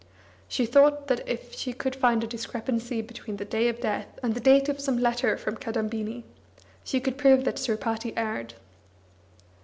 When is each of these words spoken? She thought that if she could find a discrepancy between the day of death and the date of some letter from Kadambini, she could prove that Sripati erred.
She 0.47 0.65
thought 0.65 1.05
that 1.09 1.21
if 1.29 1.53
she 1.53 1.73
could 1.73 1.95
find 1.95 2.23
a 2.23 2.27
discrepancy 2.27 3.03
between 3.03 3.37
the 3.37 3.45
day 3.45 3.67
of 3.69 3.79
death 3.79 4.07
and 4.23 4.33
the 4.33 4.39
date 4.39 4.67
of 4.67 4.79
some 4.79 4.97
letter 4.97 5.37
from 5.37 5.57
Kadambini, 5.57 6.23
she 6.83 6.99
could 6.99 7.19
prove 7.19 7.43
that 7.45 7.59
Sripati 7.59 8.11
erred. 8.17 8.55